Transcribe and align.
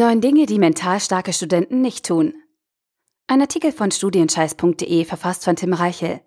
Neun 0.00 0.22
Dinge, 0.22 0.46
die 0.46 0.58
mental 0.58 0.98
starke 0.98 1.34
Studenten 1.34 1.82
nicht 1.82 2.06
tun. 2.06 2.32
Ein 3.26 3.42
Artikel 3.42 3.70
von 3.70 3.90
studienscheiß.de 3.90 5.04
verfasst 5.04 5.44
von 5.44 5.56
Tim 5.56 5.74
Reichel. 5.74 6.22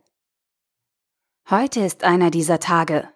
Heute 1.49 1.79
ist 1.79 2.03
einer 2.03 2.29
dieser 2.29 2.59
Tage. 2.59 3.09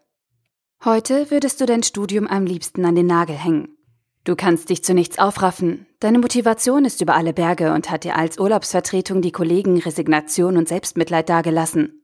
Heute 0.83 1.29
würdest 1.29 1.61
du 1.61 1.67
dein 1.67 1.83
Studium 1.83 2.25
am 2.25 2.47
liebsten 2.47 2.85
an 2.85 2.95
den 2.95 3.05
Nagel 3.05 3.35
hängen. 3.35 3.77
Du 4.23 4.35
kannst 4.35 4.71
dich 4.71 4.83
zu 4.83 4.95
nichts 4.95 5.19
aufraffen. 5.19 5.85
Deine 5.99 6.17
Motivation 6.17 6.85
ist 6.85 7.01
über 7.01 7.13
alle 7.13 7.33
Berge 7.33 7.71
und 7.71 7.91
hat 7.91 8.03
dir 8.03 8.15
als 8.15 8.39
Urlaubsvertretung 8.39 9.21
die 9.21 9.31
Kollegen 9.31 9.77
Resignation 9.77 10.57
und 10.57 10.67
Selbstmitleid 10.67 11.29
dagelassen. 11.29 12.01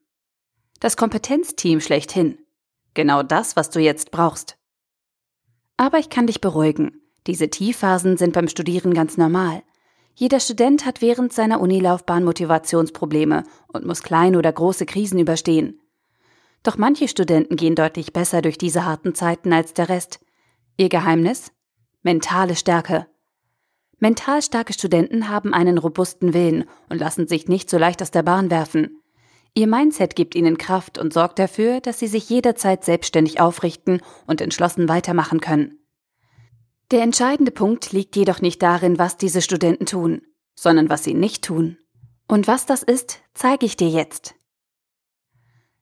Das 0.79 0.95
Kompetenzteam 0.95 1.81
schlechthin. 1.81 2.37
Genau 2.93 3.23
das, 3.23 3.55
was 3.55 3.71
du 3.71 3.79
jetzt 3.79 4.11
brauchst. 4.11 4.59
Aber 5.75 5.97
ich 5.97 6.11
kann 6.11 6.27
dich 6.27 6.39
beruhigen. 6.39 6.99
Diese 7.27 7.49
Tiefphasen 7.49 8.17
sind 8.17 8.33
beim 8.33 8.47
Studieren 8.47 8.93
ganz 8.93 9.17
normal. 9.17 9.63
Jeder 10.15 10.39
Student 10.39 10.85
hat 10.85 11.01
während 11.01 11.33
seiner 11.33 11.59
Unilaufbahn 11.61 12.23
Motivationsprobleme 12.23 13.43
und 13.67 13.85
muss 13.85 14.03
kleine 14.03 14.37
oder 14.37 14.51
große 14.51 14.85
Krisen 14.85 15.19
überstehen. 15.19 15.79
Doch 16.61 16.77
manche 16.77 17.07
Studenten 17.07 17.55
gehen 17.55 17.75
deutlich 17.75 18.13
besser 18.13 18.41
durch 18.41 18.57
diese 18.57 18.85
harten 18.85 19.15
Zeiten 19.15 19.51
als 19.51 19.73
der 19.73 19.89
Rest. 19.89 20.19
Ihr 20.77 20.89
Geheimnis? 20.89 21.51
Mentale 22.03 22.55
Stärke. 22.55 23.07
Mental 23.99 24.41
starke 24.41 24.73
Studenten 24.73 25.29
haben 25.29 25.53
einen 25.53 25.77
robusten 25.77 26.33
Willen 26.33 26.65
und 26.89 26.99
lassen 26.99 27.27
sich 27.27 27.47
nicht 27.47 27.69
so 27.69 27.77
leicht 27.77 28.01
aus 28.01 28.11
der 28.11 28.23
Bahn 28.23 28.51
werfen. 28.51 29.01
Ihr 29.55 29.67
Mindset 29.67 30.15
gibt 30.15 30.35
ihnen 30.35 30.57
Kraft 30.57 30.97
und 30.97 31.13
sorgt 31.13 31.39
dafür, 31.39 31.79
dass 31.79 31.99
sie 31.99 32.07
sich 32.07 32.29
jederzeit 32.29 32.83
selbstständig 32.83 33.39
aufrichten 33.39 34.01
und 34.25 34.41
entschlossen 34.41 34.89
weitermachen 34.89 35.39
können. 35.41 35.82
Der 36.93 37.01
entscheidende 37.01 37.49
Punkt 37.49 37.91
liegt 37.91 38.15
jedoch 38.15 38.39
nicht 38.39 38.61
darin, 38.61 38.99
was 38.99 39.17
diese 39.17 39.41
Studenten 39.41 39.87
tun, 39.87 40.21
sondern 40.53 40.89
was 40.89 41.03
sie 41.03 41.15
nicht 41.15 41.43
tun. 41.43 41.79
Und 42.27 42.45
was 42.45 42.67
das 42.67 42.83
ist, 42.83 43.19
zeige 43.33 43.65
ich 43.65 43.75
dir 43.75 43.89
jetzt. 43.89 44.35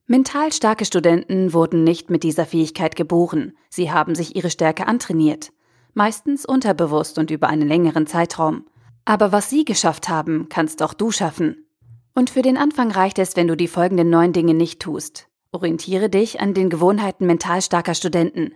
Mental 0.05 0.53
starke 0.53 0.85
Studenten 0.85 1.51
wurden 1.51 1.83
nicht 1.83 2.09
mit 2.09 2.23
dieser 2.23 2.45
Fähigkeit 2.45 2.95
geboren, 2.95 3.57
sie 3.69 3.91
haben 3.91 4.15
sich 4.15 4.37
ihre 4.37 4.49
Stärke 4.49 4.87
antrainiert, 4.87 5.51
meistens 5.93 6.45
unterbewusst 6.45 7.17
und 7.17 7.29
über 7.29 7.49
einen 7.49 7.67
längeren 7.67 8.07
Zeitraum. 8.07 8.65
Aber 9.03 9.33
was 9.33 9.49
sie 9.49 9.65
geschafft 9.65 10.07
haben, 10.07 10.47
kannst 10.47 10.81
auch 10.81 10.93
du 10.93 11.11
schaffen. 11.11 11.67
Und 12.15 12.29
für 12.29 12.41
den 12.41 12.55
Anfang 12.55 12.89
reicht 12.89 13.19
es, 13.19 13.35
wenn 13.35 13.49
du 13.49 13.57
die 13.57 13.67
folgenden 13.67 14.09
neun 14.09 14.31
Dinge 14.31 14.53
nicht 14.53 14.79
tust. 14.79 15.27
Orientiere 15.51 16.09
dich 16.09 16.39
an 16.39 16.53
den 16.53 16.69
Gewohnheiten 16.69 17.25
mental 17.25 17.61
starker 17.61 17.95
Studenten. 17.95 18.53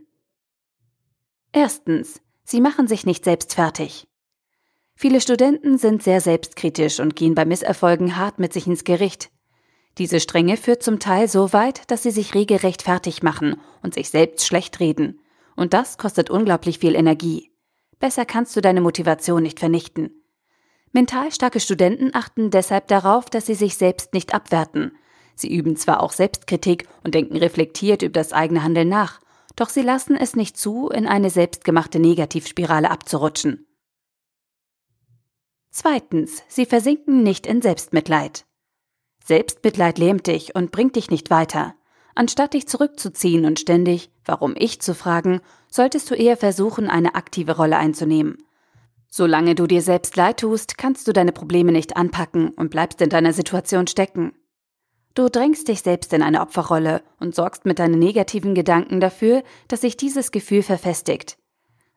Erstens, 1.52 2.22
Sie 2.45 2.61
machen 2.61 2.88
sich 2.88 3.05
nicht 3.05 3.25
selbst 3.25 3.55
fertig. 3.55 4.07
Viele 4.95 5.19
Studenten 5.19 5.77
sind 5.77 6.03
sehr 6.03 6.21
selbstkritisch 6.21 6.99
und 6.99 7.15
gehen 7.15 7.35
bei 7.35 7.43
Misserfolgen 7.43 8.15
hart 8.15 8.39
mit 8.39 8.53
sich 8.53 8.67
ins 8.67 8.83
Gericht. 8.83 9.29
Diese 9.97 10.19
Strenge 10.19 10.55
führt 10.55 10.83
zum 10.83 10.99
Teil 10.99 11.27
so 11.27 11.53
weit, 11.53 11.89
dass 11.89 12.03
sie 12.03 12.11
sich 12.11 12.35
regelrecht 12.35 12.83
fertig 12.83 13.23
machen 13.23 13.59
und 13.81 13.93
sich 13.93 14.09
selbst 14.09 14.45
schlecht 14.45 14.79
reden. 14.79 15.19
Und 15.55 15.73
das 15.73 15.97
kostet 15.97 16.29
unglaublich 16.29 16.79
viel 16.79 16.95
Energie. 16.95 17.51
Besser 17.99 18.25
kannst 18.25 18.55
du 18.55 18.61
deine 18.61 18.81
Motivation 18.81 19.41
nicht 19.41 19.59
vernichten. 19.59 20.21
Mental 20.91 21.31
starke 21.31 21.59
Studenten 21.59 22.11
achten 22.13 22.51
deshalb 22.51 22.88
darauf, 22.88 23.29
dass 23.29 23.47
sie 23.47 23.55
sich 23.55 23.75
selbst 23.75 24.13
nicht 24.13 24.33
abwerten. 24.33 24.97
Sie 25.35 25.53
üben 25.53 25.75
zwar 25.75 26.01
auch 26.01 26.13
Selbstkritik 26.13 26.88
und 27.03 27.16
denken 27.16 27.35
reflektiert 27.38 28.01
über 28.01 28.13
das 28.13 28.31
eigene 28.31 28.63
Handeln 28.63 28.88
nach, 28.88 29.19
doch 29.56 29.70
sie 29.70 29.81
lassen 29.81 30.16
es 30.16 30.36
nicht 30.36 30.58
zu, 30.58 30.89
in 30.89 31.08
eine 31.08 31.30
selbstgemachte 31.30 32.00
Negativspirale 32.00 32.92
abzurutschen. 32.92 33.67
Zweitens, 35.72 36.42
sie 36.47 36.66
versinken 36.66 37.23
nicht 37.23 37.45
in 37.45 37.62
Selbstmitleid. 37.62 38.45
Selbstmitleid 39.24 39.97
lähmt 39.97 40.28
dich 40.28 40.56
und 40.56 40.72
bringt 40.72 40.96
dich 40.96 41.09
nicht 41.09 41.29
weiter. 41.29 41.75
Anstatt 42.16 42.53
dich 42.53 42.68
zurückzuziehen 42.68 43.46
und 43.46 43.59
ständig, 43.59 44.09
warum 44.24 44.56
ich 44.57 44.81
zu 44.81 44.96
fragen, 44.96 45.41
solltest 45.69 46.09
du 46.09 46.16
eher 46.16 46.38
versuchen, 46.38 46.90
eine 46.90 47.16
aktive 47.16 47.58
Rolle 47.58 47.78
einzunehmen. 47.78 48.38
Solange 49.09 49.56
du 49.56 49.68
dir 49.68 49.81
selbst 49.81 50.16
leid 50.16 50.41
tust, 50.41 50.78
kannst 50.78 51.08
du 51.08 51.13
deine 51.13 51.31
Probleme 51.31 51.72
nicht 51.72 51.97
anpacken 51.97 52.50
und 52.50 52.69
bleibst 52.69 53.02
in 53.02 53.09
deiner 53.09 53.34
Situation 53.34 53.88
stecken. 53.88 54.34
Du 55.16 55.30
drängst 55.30 55.70
dich 55.70 55.81
selbst 55.81 56.12
in 56.12 56.22
eine 56.22 56.42
Opferrolle 56.42 57.02
und 57.20 57.34
sorgst 57.34 57.66
mit 57.66 57.80
deinen 57.80 57.98
negativen 57.98 58.53
Gedanken 58.53 59.00
dafür, 59.00 59.44
dass 59.70 59.81
sich 59.81 59.96
dieses 59.96 60.31
Gefühl 60.31 60.62
verfestigt. 60.62 61.38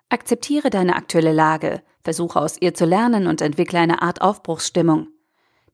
Akzeptiere 0.09 0.71
deine 0.71 0.95
aktuelle 0.95 1.33
Lage, 1.33 1.83
versuche 2.03 2.41
aus 2.41 2.57
ihr 2.61 2.75
zu 2.75 2.87
lernen 2.87 3.27
und 3.27 3.43
entwickle 3.43 3.81
eine 3.81 4.03
Art 4.03 4.23
Aufbruchsstimmung. 4.23 5.09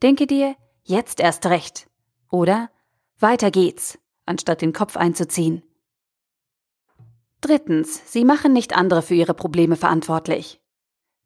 Denke 0.02 0.26
dir, 0.26 0.56
jetzt 0.82 1.20
erst 1.20 1.44
recht. 1.46 1.86
Oder 2.30 2.70
weiter 3.20 3.50
geht's, 3.50 3.98
anstatt 4.24 4.62
den 4.62 4.72
Kopf 4.72 4.96
einzuziehen. 4.96 5.62
Drittens, 7.42 8.10
sie 8.10 8.24
machen 8.24 8.54
nicht 8.54 8.74
andere 8.74 9.02
für 9.02 9.14
ihre 9.14 9.34
Probleme 9.34 9.76
verantwortlich. 9.76 10.62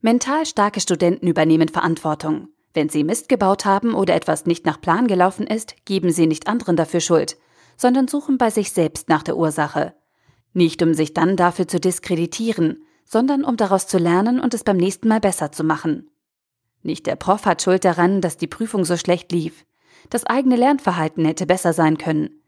Mental 0.00 0.46
starke 0.46 0.80
Studenten 0.80 1.28
übernehmen 1.28 1.68
Verantwortung. 1.68 2.48
Wenn 2.74 2.88
Sie 2.88 3.04
Mist 3.04 3.28
gebaut 3.28 3.64
haben 3.64 3.94
oder 3.94 4.14
etwas 4.14 4.46
nicht 4.46 4.66
nach 4.66 4.80
Plan 4.80 5.06
gelaufen 5.06 5.46
ist, 5.46 5.74
geben 5.84 6.10
Sie 6.10 6.26
nicht 6.26 6.46
anderen 6.48 6.76
dafür 6.76 7.00
Schuld, 7.00 7.36
sondern 7.76 8.08
suchen 8.08 8.38
bei 8.38 8.50
sich 8.50 8.72
selbst 8.72 9.08
nach 9.08 9.22
der 9.22 9.36
Ursache. 9.36 9.94
Nicht 10.52 10.82
um 10.82 10.94
sich 10.94 11.14
dann 11.14 11.36
dafür 11.36 11.68
zu 11.68 11.80
diskreditieren, 11.80 12.82
sondern 13.04 13.44
um 13.44 13.56
daraus 13.56 13.86
zu 13.86 13.98
lernen 13.98 14.40
und 14.40 14.54
es 14.54 14.64
beim 14.64 14.76
nächsten 14.76 15.08
Mal 15.08 15.20
besser 15.20 15.50
zu 15.52 15.64
machen. 15.64 16.10
Nicht 16.82 17.06
der 17.06 17.16
Prof 17.16 17.46
hat 17.46 17.62
Schuld 17.62 17.84
daran, 17.84 18.20
dass 18.20 18.36
die 18.36 18.46
Prüfung 18.46 18.84
so 18.84 18.96
schlecht 18.96 19.32
lief. 19.32 19.64
Das 20.10 20.24
eigene 20.24 20.56
Lernverhalten 20.56 21.24
hätte 21.24 21.46
besser 21.46 21.72
sein 21.72 21.98
können. 21.98 22.42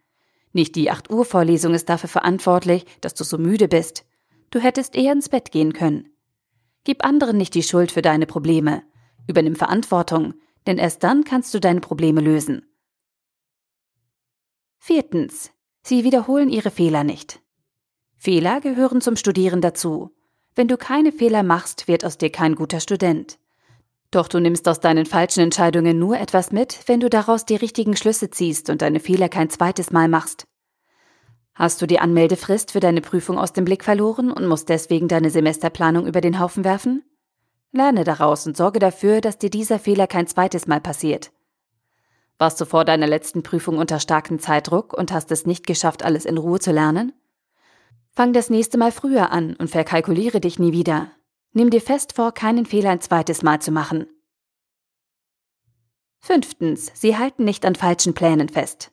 Nicht 0.53 0.77
die 0.77 0.91
8 0.91 1.11
Uhr 1.11 1.25
Vorlesung 1.25 1.75
ist 1.75 1.89
dafür 1.89 2.09
verantwortlich, 2.09 2.85
dass 3.01 3.15
du 3.15 3.25
so 3.25 3.39
müde 3.39 3.69
bist. 3.69 4.05
Du 4.51 4.59
hättest 4.59 4.97
eher 4.97 5.13
ins 5.13 5.29
Bett 5.29 5.53
gehen 5.53 5.73
können. 5.73 6.09
Gib 6.85 7.05
anderen 7.05 7.37
nicht 7.37 7.55
die 7.55 7.63
Schuld 7.63 7.93
für 7.93 8.03
deine 8.03 8.27
Probleme. 8.27 8.83
Übernimm 9.27 9.57
Verantwortung, 9.57 10.35
denn 10.67 10.79
erst 10.79 11.03
dann 11.03 11.25
kannst 11.25 11.55
du 11.55 11.61
deine 11.61 11.81
Probleme 11.81 12.21
lösen. 12.21 12.67
Viertens. 14.79 15.51
Sie 15.83 16.05
wiederholen 16.05 16.51
ihre 16.51 16.71
Fehler 16.71 17.05
nicht. 17.05 17.41
Fehler 18.17 18.61
gehören 18.61 19.01
zum 19.01 19.17
Studieren 19.17 19.61
dazu. 19.61 20.11
Wenn 20.55 20.69
du 20.69 20.77
keine 20.77 21.13
Fehler 21.13 21.43
machst, 21.43 21.89
wird 21.89 22.05
aus 22.05 22.19
dir 22.19 22.31
kein 22.31 22.55
guter 22.55 22.81
Student. 22.81 23.39
Doch 24.11 24.27
du 24.27 24.41
nimmst 24.41 24.69
aus 24.69 24.81
deinen 24.81 25.07
falschen 25.07 25.41
Entscheidungen 25.41 25.99
nur 25.99 26.19
etwas 26.19 26.51
mit, 26.51 26.81
wenn 26.87 27.01
du 27.01 27.09
daraus 27.09 27.47
die 27.47 27.57
richtigen 27.57 27.97
Schlüsse 27.97 28.31
ziehst 28.31 28.69
und 28.69 28.83
deine 28.83 29.01
Fehler 29.01 29.29
kein 29.29 29.51
zweites 29.51 29.93
Mal 29.93 30.09
machst. 30.09 30.47
Hast 31.55 31.81
du 31.81 31.87
die 31.87 32.01
Anmeldefrist 32.01 32.73
für 32.73 32.81
deine 32.81 33.01
Prüfung 33.01 33.39
aus 33.39 33.53
dem 33.53 33.65
Blick 33.65 33.85
verloren 33.85 34.33
und 34.33 34.47
musst 34.47 34.69
deswegen 34.69 35.09
deine 35.09 35.31
Semesterplanung 35.31 36.07
über 36.07 36.21
den 36.21 36.41
Haufen 36.41 36.65
werfen? 36.65 37.05
Lerne 37.73 38.05
daraus 38.05 38.47
und 38.47 38.57
sorge 38.57 38.79
dafür, 38.79 39.21
dass 39.21 39.39
dir 39.39 39.51
dieser 39.51 39.79
Fehler 39.79 40.07
kein 40.07 40.27
zweites 40.27 40.67
Mal 40.67 40.81
passiert. 40.81 41.31
Warst 42.39 42.61
du 42.61 42.65
vor 42.65 42.85
deiner 42.85 43.07
letzten 43.07 43.43
Prüfung 43.43 43.79
unter 43.79 44.01
starkem 44.01 44.39
Zeitdruck 44.39 44.93
und 44.93 45.13
hast 45.13 45.31
es 45.31 45.47
nicht 45.47 45.67
geschafft, 45.67 46.03
alles 46.03 46.25
in 46.25 46.39
Ruhe 46.39 46.59
zu 46.59 46.73
lernen? 46.73 47.13
Fang 48.13 48.33
das 48.33 48.51
nächste 48.51 48.79
Mal 48.79 48.93
früher 48.93 49.31
an 49.31 49.55
und 49.57 49.71
verkalkuliere 49.71 50.41
dich 50.41 50.59
nie 50.59 50.73
wieder. 50.73 51.13
Nimm 51.53 51.71
dir 51.71 51.81
fest 51.81 52.15
vor, 52.15 52.33
keinen 52.33 52.67
Fehler 52.67 52.91
ein 52.91 53.01
zweites 53.01 53.43
Mal 53.43 53.61
zu 53.61 53.71
machen. 53.71 54.07
Fünftens, 56.19 56.91
sie 56.95 57.17
halten 57.17 57.45
nicht 57.45 57.65
an 57.65 57.75
falschen 57.75 58.15
Plänen 58.15 58.49
fest. 58.49 58.91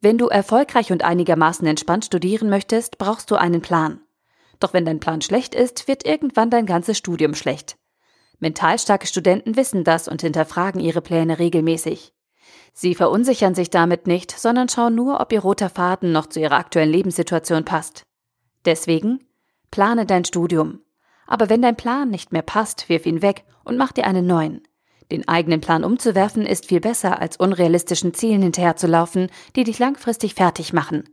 Wenn 0.00 0.18
du 0.18 0.28
erfolgreich 0.28 0.92
und 0.92 1.04
einigermaßen 1.04 1.66
entspannt 1.66 2.06
studieren 2.06 2.48
möchtest, 2.48 2.98
brauchst 2.98 3.30
du 3.30 3.36
einen 3.36 3.62
Plan. 3.62 4.00
Doch 4.58 4.72
wenn 4.72 4.84
dein 4.84 5.00
Plan 5.00 5.20
schlecht 5.20 5.54
ist, 5.54 5.88
wird 5.88 6.06
irgendwann 6.06 6.50
dein 6.50 6.66
ganzes 6.66 6.98
Studium 6.98 7.34
schlecht. 7.34 7.76
Mental 8.40 8.78
starke 8.78 9.06
Studenten 9.06 9.56
wissen 9.56 9.84
das 9.84 10.08
und 10.08 10.22
hinterfragen 10.22 10.80
ihre 10.80 11.02
Pläne 11.02 11.38
regelmäßig. 11.38 12.12
Sie 12.72 12.94
verunsichern 12.94 13.54
sich 13.54 13.70
damit 13.70 14.06
nicht, 14.06 14.30
sondern 14.30 14.68
schauen 14.68 14.94
nur, 14.94 15.20
ob 15.20 15.32
ihr 15.32 15.40
roter 15.40 15.68
Faden 15.68 16.12
noch 16.12 16.26
zu 16.26 16.40
ihrer 16.40 16.56
aktuellen 16.56 16.90
Lebenssituation 16.90 17.64
passt. 17.64 18.02
Deswegen 18.64 19.24
plane 19.70 20.06
dein 20.06 20.24
Studium. 20.24 20.80
Aber 21.26 21.48
wenn 21.48 21.62
dein 21.62 21.76
Plan 21.76 22.10
nicht 22.10 22.32
mehr 22.32 22.42
passt, 22.42 22.88
wirf 22.88 23.06
ihn 23.06 23.22
weg 23.22 23.44
und 23.64 23.76
mach 23.76 23.92
dir 23.92 24.06
einen 24.06 24.26
neuen. 24.26 24.62
Den 25.10 25.28
eigenen 25.28 25.60
Plan 25.60 25.84
umzuwerfen 25.84 26.46
ist 26.46 26.66
viel 26.66 26.80
besser, 26.80 27.20
als 27.20 27.36
unrealistischen 27.36 28.14
Zielen 28.14 28.42
hinterherzulaufen, 28.42 29.28
die 29.56 29.64
dich 29.64 29.78
langfristig 29.78 30.34
fertig 30.34 30.72
machen. 30.72 31.04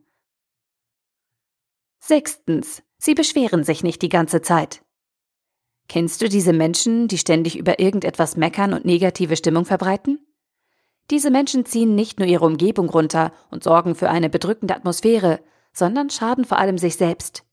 Sechstens. 1.99 2.83
Sie 2.99 3.15
beschweren 3.15 3.63
sich 3.63 3.83
nicht 3.83 4.01
die 4.01 4.09
ganze 4.09 4.41
Zeit. 4.41 4.81
Kennst 5.89 6.21
du 6.21 6.27
diese 6.27 6.53
Menschen, 6.53 7.07
die 7.07 7.17
ständig 7.17 7.57
über 7.57 7.79
irgendetwas 7.79 8.35
meckern 8.35 8.73
und 8.73 8.85
negative 8.85 9.37
Stimmung 9.37 9.65
verbreiten? 9.65 10.19
Diese 11.09 11.31
Menschen 11.31 11.65
ziehen 11.65 11.95
nicht 11.95 12.19
nur 12.19 12.27
ihre 12.27 12.45
Umgebung 12.45 12.89
runter 12.89 13.31
und 13.49 13.63
sorgen 13.63 13.95
für 13.95 14.09
eine 14.09 14.29
bedrückende 14.29 14.75
Atmosphäre, 14.75 15.39
sondern 15.71 16.09
schaden 16.09 16.43
vor 16.43 16.57
allem 16.57 16.77
sich 16.77 16.97
selbst. 16.97 17.43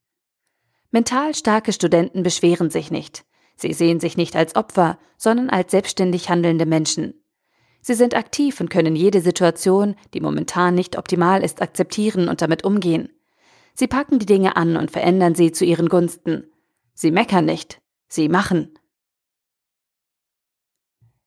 Mental 0.90 1.34
starke 1.34 1.72
Studenten 1.72 2.22
beschweren 2.22 2.70
sich 2.70 2.90
nicht. 2.90 3.24
Sie 3.56 3.72
sehen 3.72 4.00
sich 4.00 4.16
nicht 4.16 4.34
als 4.34 4.56
Opfer, 4.56 4.98
sondern 5.16 5.50
als 5.50 5.70
selbstständig 5.70 6.28
handelnde 6.28 6.66
Menschen. 6.66 7.14
Sie 7.80 7.94
sind 7.94 8.16
aktiv 8.16 8.60
und 8.60 8.70
können 8.70 8.96
jede 8.96 9.20
Situation, 9.20 9.94
die 10.14 10.20
momentan 10.20 10.74
nicht 10.74 10.98
optimal 10.98 11.44
ist, 11.44 11.62
akzeptieren 11.62 12.28
und 12.28 12.42
damit 12.42 12.64
umgehen. 12.64 13.10
Sie 13.74 13.86
packen 13.86 14.18
die 14.18 14.26
Dinge 14.26 14.56
an 14.56 14.76
und 14.76 14.90
verändern 14.90 15.34
sie 15.34 15.52
zu 15.52 15.64
ihren 15.64 15.88
Gunsten. 15.88 16.50
Sie 16.94 17.10
meckern 17.10 17.44
nicht, 17.44 17.80
sie 18.14 18.28
machen. 18.28 18.78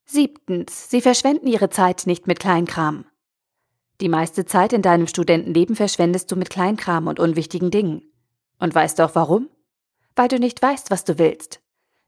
Siebtens. 0.05 0.89
Sie 0.89 1.01
verschwenden 1.01 1.47
ihre 1.47 1.69
Zeit 1.69 2.07
nicht 2.07 2.27
mit 2.27 2.39
Kleinkram. 2.39 3.05
Die 3.99 4.09
meiste 4.09 4.45
Zeit 4.45 4.73
in 4.73 4.81
deinem 4.81 5.07
Studentenleben 5.07 5.75
verschwendest 5.75 6.31
du 6.31 6.35
mit 6.35 6.49
Kleinkram 6.49 7.07
und 7.07 7.19
unwichtigen 7.19 7.71
Dingen. 7.71 8.03
Und 8.59 8.73
weißt 8.73 8.99
du 8.99 9.03
auch 9.03 9.15
warum? 9.15 9.49
Weil 10.15 10.27
du 10.27 10.39
nicht 10.39 10.61
weißt, 10.61 10.91
was 10.91 11.03
du 11.03 11.17
willst. 11.17 11.61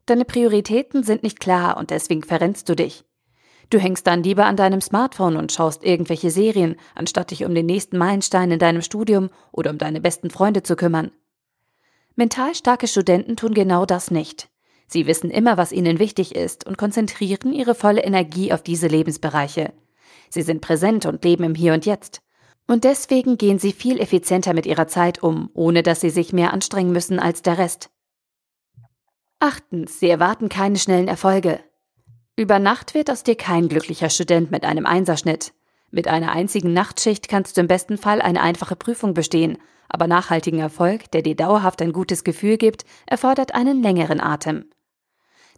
Deine 0.06 0.24
Prioritäten 0.24 1.02
sind 1.02 1.22
nicht 1.22 1.40
klar 1.40 1.76
und 1.76 1.90
deswegen 1.90 2.22
verrennst 2.22 2.68
du 2.68 2.74
dich. 2.74 3.04
Du 3.70 3.78
hängst 3.78 4.06
dann 4.06 4.22
lieber 4.22 4.46
an 4.46 4.56
deinem 4.56 4.80
Smartphone 4.80 5.36
und 5.36 5.52
schaust 5.52 5.84
irgendwelche 5.84 6.30
Serien, 6.30 6.76
anstatt 6.94 7.30
dich 7.30 7.44
um 7.44 7.54
den 7.54 7.66
nächsten 7.66 7.98
Meilenstein 7.98 8.50
in 8.50 8.58
deinem 8.58 8.82
Studium 8.82 9.30
oder 9.52 9.70
um 9.70 9.78
deine 9.78 10.00
besten 10.00 10.30
Freunde 10.30 10.62
zu 10.62 10.74
kümmern. 10.74 11.12
Mental 12.16 12.54
starke 12.54 12.88
Studenten 12.88 13.36
tun 13.36 13.54
genau 13.54 13.86
das 13.86 14.10
nicht. 14.10 14.48
Sie 14.92 15.06
wissen 15.06 15.30
immer, 15.30 15.56
was 15.56 15.70
ihnen 15.70 16.00
wichtig 16.00 16.34
ist 16.34 16.66
und 16.66 16.76
konzentrieren 16.76 17.52
ihre 17.52 17.76
volle 17.76 18.02
Energie 18.02 18.52
auf 18.52 18.62
diese 18.64 18.88
Lebensbereiche. 18.88 19.72
Sie 20.30 20.42
sind 20.42 20.60
präsent 20.60 21.06
und 21.06 21.24
leben 21.24 21.44
im 21.44 21.54
Hier 21.54 21.74
und 21.74 21.86
Jetzt. 21.86 22.22
Und 22.66 22.82
deswegen 22.82 23.38
gehen 23.38 23.60
sie 23.60 23.72
viel 23.72 24.00
effizienter 24.00 24.52
mit 24.52 24.66
ihrer 24.66 24.88
Zeit 24.88 25.22
um, 25.22 25.48
ohne 25.54 25.84
dass 25.84 26.00
sie 26.00 26.10
sich 26.10 26.32
mehr 26.32 26.52
anstrengen 26.52 26.90
müssen 26.90 27.20
als 27.20 27.42
der 27.42 27.58
Rest. 27.58 27.90
Achtens, 29.38 30.00
sie 30.00 30.08
erwarten 30.08 30.48
keine 30.48 30.76
schnellen 30.76 31.08
Erfolge. 31.08 31.60
Über 32.34 32.58
Nacht 32.58 32.94
wird 32.94 33.12
aus 33.12 33.22
dir 33.22 33.36
kein 33.36 33.68
glücklicher 33.68 34.10
Student 34.10 34.50
mit 34.50 34.64
einem 34.64 34.86
Einserschnitt. 34.86 35.52
Mit 35.92 36.08
einer 36.08 36.32
einzigen 36.32 36.72
Nachtschicht 36.72 37.28
kannst 37.28 37.56
du 37.56 37.60
im 37.60 37.68
besten 37.68 37.96
Fall 37.96 38.20
eine 38.20 38.42
einfache 38.42 38.76
Prüfung 38.76 39.14
bestehen, 39.14 39.58
aber 39.88 40.08
nachhaltigen 40.08 40.58
Erfolg, 40.58 41.10
der 41.12 41.22
dir 41.22 41.36
dauerhaft 41.36 41.80
ein 41.80 41.92
gutes 41.92 42.24
Gefühl 42.24 42.56
gibt, 42.56 42.84
erfordert 43.06 43.54
einen 43.54 43.82
längeren 43.82 44.20
Atem. 44.20 44.66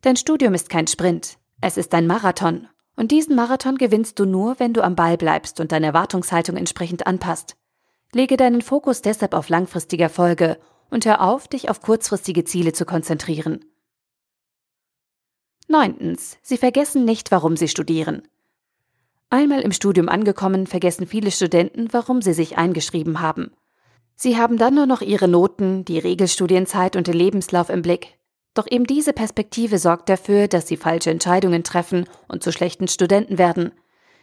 Dein 0.03 0.17
Studium 0.17 0.53
ist 0.53 0.69
kein 0.69 0.89
Sprint, 0.89 1.39
es 1.61 1.77
ist 1.77 1.95
ein 1.95 2.09
Marathon. 2.09 2.67
Und 2.97 3.13
diesen 3.13 3.37
Marathon 3.37 3.79
gewinnst 3.79 4.19
du 4.19 4.25
nur, 4.25 4.59
wenn 4.59 4.73
du 4.73 4.83
am 4.83 4.97
Ball 4.97 5.17
bleibst 5.17 5.61
und 5.61 5.71
deine 5.71 5.87
Erwartungshaltung 5.87 6.57
entsprechend 6.57 7.07
anpasst. 7.07 7.57
Lege 8.13 8.37
deinen 8.37 8.63
Fokus 8.63 9.01
deshalb 9.01 9.33
auf 9.33 9.49
langfristige 9.49 10.03
Erfolge 10.03 10.59
und 10.91 11.07
hör 11.07 11.23
auf, 11.23 11.47
dich 11.47 11.71
auf 11.71 11.81
kurzfristige 11.81 12.43
Ziele 12.43 12.73
zu 12.73 12.85
konzentrieren. 12.85 13.65
Neuntens. 15.69 16.37
Sie 16.43 16.57
vergessen 16.57 17.05
nicht, 17.05 17.31
warum 17.31 17.57
sie 17.57 17.69
studieren. 17.69 18.27
Einmal 19.31 19.61
im 19.61 19.71
Studium 19.71 20.09
angekommen, 20.09 20.67
vergessen 20.67 21.07
viele 21.07 21.31
Studenten, 21.31 21.93
warum 21.93 22.23
sie 22.23 22.35
sich 22.35 22.59
eingeschrieben 22.59 23.21
haben. 23.21 23.53
Sie 24.17 24.37
haben 24.37 24.59
dann 24.59 24.75
nur 24.75 24.87
noch 24.87 25.01
ihre 25.01 25.29
Noten, 25.29 25.85
die 25.85 26.01
Regelstudienzeit 26.01 26.97
und 26.97 27.07
den 27.07 27.15
Lebenslauf 27.15 27.71
im 27.71 27.83
Blick. 27.83 28.19
Doch 28.55 28.67
eben 28.71 28.85
diese 28.85 29.13
Perspektive 29.13 29.79
sorgt 29.79 30.09
dafür, 30.09 30.47
dass 30.47 30.69
sie 30.69 30.77
falsche 30.77 31.11
Entscheidungen 31.11 31.65
treffen 31.65 32.07
und 32.29 32.43
zu 32.43 32.53
schlechten 32.53 32.87
Studenten 32.87 33.39
werden. 33.39 33.73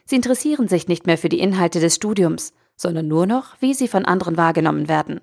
Sie 0.06 0.16
interessieren 0.16 0.68
sich 0.68 0.88
nicht 0.88 1.08
mehr 1.08 1.18
für 1.18 1.30
die 1.30 1.40
Inhalte 1.40 1.80
des 1.80 1.96
Studiums, 1.96 2.54
sondern 2.76 3.08
nur 3.08 3.26
noch, 3.26 3.56
wie 3.60 3.74
sie 3.74 3.88
von 3.88 4.06
anderen 4.06 4.38
wahrgenommen 4.38 4.88
werden. 4.88 5.22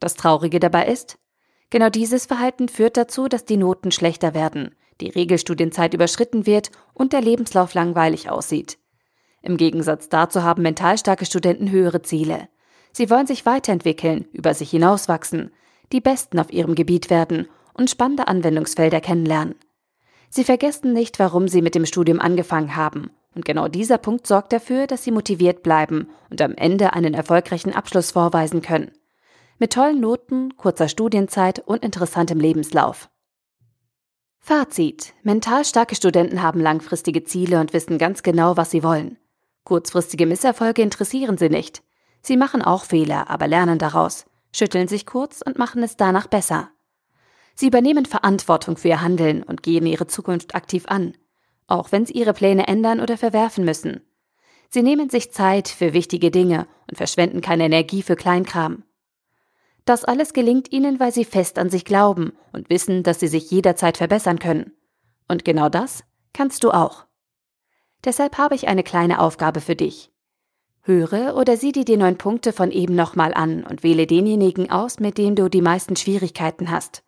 Das 0.00 0.14
Traurige 0.14 0.60
dabei 0.60 0.86
ist, 0.86 1.18
genau 1.70 1.88
dieses 1.88 2.26
Verhalten 2.26 2.68
führt 2.68 2.96
dazu, 2.96 3.26
dass 3.26 3.44
die 3.44 3.56
Noten 3.56 3.90
schlechter 3.90 4.34
werden, 4.34 4.74
die 5.00 5.08
Regelstudienzeit 5.08 5.94
überschritten 5.94 6.46
wird 6.46 6.70
und 6.92 7.12
der 7.12 7.22
Lebenslauf 7.22 7.74
langweilig 7.74 8.30
aussieht. 8.30 8.78
Im 9.40 9.56
Gegensatz 9.56 10.08
dazu 10.08 10.42
haben 10.42 10.62
mental 10.62 10.98
starke 10.98 11.26
Studenten 11.26 11.70
höhere 11.70 12.02
Ziele. 12.02 12.48
Sie 12.92 13.10
wollen 13.10 13.26
sich 13.26 13.44
weiterentwickeln, 13.44 14.26
über 14.32 14.54
sich 14.54 14.70
hinauswachsen, 14.70 15.52
die 15.92 16.00
Besten 16.00 16.38
auf 16.38 16.52
ihrem 16.52 16.74
Gebiet 16.74 17.10
werden 17.10 17.48
und 17.74 17.90
spannende 17.90 18.28
Anwendungsfelder 18.28 19.00
kennenlernen. 19.00 19.56
Sie 20.30 20.44
vergessen 20.44 20.92
nicht, 20.92 21.18
warum 21.18 21.46
sie 21.48 21.62
mit 21.62 21.74
dem 21.74 21.86
Studium 21.86 22.20
angefangen 22.20 22.74
haben, 22.74 23.10
und 23.34 23.44
genau 23.44 23.68
dieser 23.68 23.98
Punkt 23.98 24.26
sorgt 24.26 24.52
dafür, 24.52 24.86
dass 24.86 25.04
sie 25.04 25.10
motiviert 25.10 25.62
bleiben 25.62 26.08
und 26.30 26.40
am 26.40 26.54
Ende 26.54 26.92
einen 26.92 27.14
erfolgreichen 27.14 27.74
Abschluss 27.74 28.12
vorweisen 28.12 28.62
können. 28.62 28.92
Mit 29.58 29.72
tollen 29.72 30.00
Noten, 30.00 30.56
kurzer 30.56 30.88
Studienzeit 30.88 31.60
und 31.60 31.84
interessantem 31.84 32.40
Lebenslauf. 32.40 33.08
Fazit. 34.38 35.14
Mental 35.22 35.64
starke 35.64 35.94
Studenten 35.94 36.42
haben 36.42 36.60
langfristige 36.60 37.24
Ziele 37.24 37.60
und 37.60 37.72
wissen 37.72 37.98
ganz 37.98 38.22
genau, 38.22 38.56
was 38.56 38.70
sie 38.70 38.82
wollen. 38.82 39.18
Kurzfristige 39.64 40.26
Misserfolge 40.26 40.82
interessieren 40.82 41.38
sie 41.38 41.48
nicht. 41.48 41.82
Sie 42.20 42.36
machen 42.36 42.62
auch 42.62 42.84
Fehler, 42.84 43.30
aber 43.30 43.46
lernen 43.46 43.78
daraus, 43.78 44.26
schütteln 44.52 44.88
sich 44.88 45.06
kurz 45.06 45.40
und 45.40 45.58
machen 45.58 45.82
es 45.82 45.96
danach 45.96 46.26
besser. 46.26 46.68
Sie 47.54 47.68
übernehmen 47.68 48.04
Verantwortung 48.04 48.76
für 48.76 48.88
ihr 48.88 49.00
Handeln 49.00 49.42
und 49.42 49.62
gehen 49.62 49.86
ihre 49.86 50.06
Zukunft 50.06 50.54
aktiv 50.54 50.84
an, 50.86 51.16
auch 51.66 51.92
wenn 51.92 52.04
sie 52.04 52.14
ihre 52.14 52.32
Pläne 52.32 52.66
ändern 52.66 53.00
oder 53.00 53.16
verwerfen 53.16 53.64
müssen. 53.64 54.00
Sie 54.68 54.82
nehmen 54.82 55.08
sich 55.08 55.32
Zeit 55.32 55.68
für 55.68 55.92
wichtige 55.92 56.30
Dinge 56.30 56.66
und 56.90 56.96
verschwenden 56.96 57.40
keine 57.40 57.64
Energie 57.64 58.02
für 58.02 58.16
Kleinkram. 58.16 58.82
Das 59.84 60.04
alles 60.04 60.32
gelingt 60.32 60.72
ihnen, 60.72 60.98
weil 60.98 61.12
sie 61.12 61.24
fest 61.24 61.58
an 61.58 61.70
sich 61.70 61.84
glauben 61.84 62.32
und 62.52 62.70
wissen, 62.70 63.02
dass 63.02 63.20
sie 63.20 63.28
sich 63.28 63.50
jederzeit 63.50 63.98
verbessern 63.98 64.38
können. 64.38 64.72
Und 65.28 65.44
genau 65.44 65.68
das 65.68 66.04
kannst 66.32 66.64
du 66.64 66.70
auch. 66.70 67.06
Deshalb 68.04 68.36
habe 68.38 68.54
ich 68.54 68.66
eine 68.66 68.82
kleine 68.82 69.20
Aufgabe 69.20 69.60
für 69.60 69.76
dich. 69.76 70.10
Höre 70.82 71.36
oder 71.36 71.56
sieh 71.56 71.72
dir 71.72 71.84
die 71.84 71.96
neun 71.96 72.18
Punkte 72.18 72.52
von 72.52 72.70
eben 72.70 72.94
nochmal 72.94 73.32
an 73.32 73.64
und 73.64 73.82
wähle 73.82 74.06
denjenigen 74.06 74.70
aus, 74.70 75.00
mit 75.00 75.16
dem 75.16 75.34
du 75.34 75.48
die 75.48 75.62
meisten 75.62 75.96
Schwierigkeiten 75.96 76.70
hast. 76.70 77.02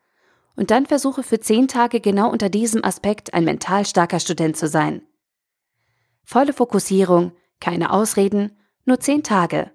Und 0.56 0.70
dann 0.70 0.86
versuche 0.86 1.22
für 1.22 1.38
zehn 1.38 1.68
Tage 1.68 2.00
genau 2.00 2.30
unter 2.30 2.48
diesem 2.48 2.84
Aspekt 2.84 3.34
ein 3.34 3.44
mental 3.44 3.84
starker 3.84 4.20
Student 4.20 4.56
zu 4.56 4.68
sein. 4.68 5.06
Volle 6.24 6.52
Fokussierung, 6.52 7.32
keine 7.60 7.92
Ausreden, 7.92 8.58
nur 8.84 8.98
zehn 8.98 9.22
Tage. 9.22 9.70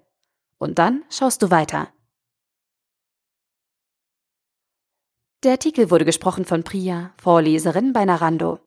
Und 0.58 0.78
dann 0.78 1.04
schaust 1.08 1.42
du 1.42 1.50
weiter. 1.50 1.88
Der 5.44 5.52
Artikel 5.52 5.90
wurde 5.90 6.04
gesprochen 6.04 6.44
von 6.44 6.62
Priya, 6.62 7.12
Vorleserin 7.20 7.92
bei 7.92 8.04
Narando. 8.04 8.60